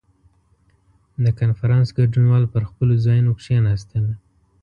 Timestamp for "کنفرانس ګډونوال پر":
1.39-2.63